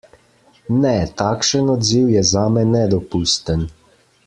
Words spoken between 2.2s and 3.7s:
zame nedopusten.